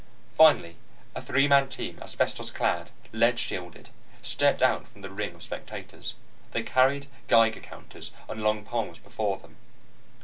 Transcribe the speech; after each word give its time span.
Finally, 0.31 0.77
a 1.13 1.21
three 1.21 1.47
man 1.47 1.69
team, 1.69 1.99
asbestos 2.01 2.49
clad, 2.49 2.89
lead 3.13 3.37
shielded, 3.37 3.89
stepped 4.23 4.63
out 4.63 4.87
from 4.87 5.03
the 5.03 5.11
ring 5.11 5.35
of 5.35 5.43
spectators. 5.43 6.15
They 6.53 6.63
carried 6.63 7.05
geiger 7.27 7.59
counters 7.61 8.09
on 8.27 8.39
long 8.41 8.65
poles 8.65 8.97
before 8.97 9.37
them. 9.37 9.57